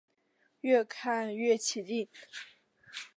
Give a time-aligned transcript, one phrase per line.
[0.61, 2.09] 越看越起劲